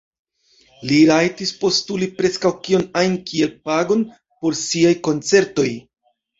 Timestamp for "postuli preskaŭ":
1.65-2.53